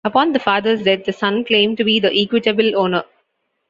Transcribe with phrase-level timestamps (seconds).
[0.03, 3.03] Upon the father's death, the son claimed to be the equitable owner.